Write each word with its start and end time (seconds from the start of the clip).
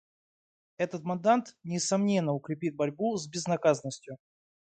Этот 0.79 1.03
мандат, 1.03 1.55
несомненно, 1.63 2.33
укрепит 2.33 2.75
борьбу 2.75 3.15
с 3.17 3.27
безнаказанностью. 3.29 4.17